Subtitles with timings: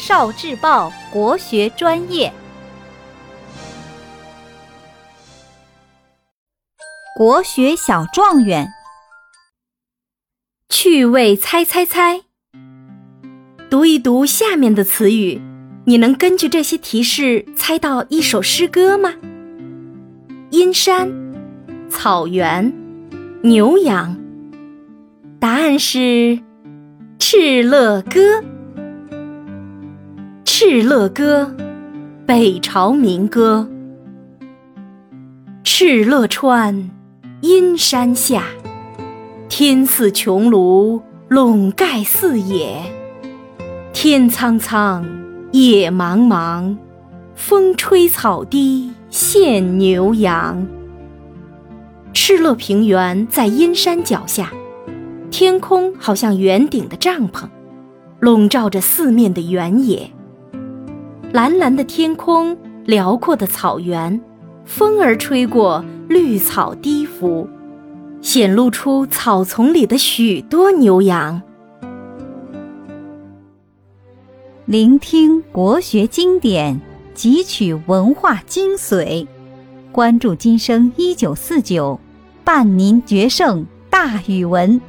[0.00, 2.32] 少智报国学专业，
[7.14, 8.66] 国学小状元，
[10.70, 12.22] 趣味猜猜猜。
[13.68, 15.38] 读一读下面的词语，
[15.84, 19.12] 你能根据这些提示猜到一首诗歌吗？
[20.48, 21.12] 阴山、
[21.90, 22.72] 草原、
[23.42, 24.18] 牛羊。
[25.38, 25.98] 答案是
[27.18, 28.40] 《敕勒歌》。
[30.62, 31.54] 《敕勒歌》，
[32.26, 33.66] 北朝民歌。
[35.64, 36.90] 敕勒川，
[37.40, 38.44] 阴山下，
[39.48, 42.76] 天似穹庐，笼盖四野。
[43.94, 45.02] 天苍苍，
[45.50, 46.76] 野茫茫，
[47.34, 50.66] 风吹草低见牛羊。
[52.12, 54.52] 敕勒平原在阴山脚下，
[55.30, 57.48] 天空好像圆顶的帐篷，
[58.18, 60.10] 笼罩着四面的原野。
[61.32, 64.20] 蓝蓝的天空，辽阔的草原，
[64.64, 67.48] 风儿吹过，绿草低伏，
[68.20, 71.40] 显露出草丛里的许多牛羊。
[74.64, 76.80] 聆听国学经典，
[77.14, 79.24] 汲取文化精髓，
[79.92, 82.00] 关注今生一九四九，
[82.42, 84.80] 伴您决胜大语文。